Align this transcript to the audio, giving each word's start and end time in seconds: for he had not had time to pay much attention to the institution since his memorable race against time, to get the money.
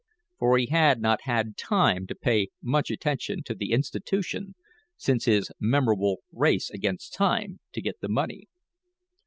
for 0.39 0.57
he 0.57 0.65
had 0.65 0.99
not 0.99 1.19
had 1.25 1.55
time 1.55 2.07
to 2.07 2.15
pay 2.15 2.49
much 2.63 2.89
attention 2.89 3.43
to 3.43 3.53
the 3.53 3.71
institution 3.71 4.55
since 4.97 5.25
his 5.25 5.51
memorable 5.59 6.21
race 6.31 6.71
against 6.71 7.13
time, 7.13 7.59
to 7.71 7.81
get 7.81 7.99
the 8.01 8.09
money. 8.09 8.47